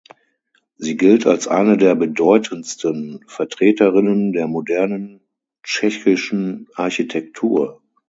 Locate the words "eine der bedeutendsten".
1.47-3.23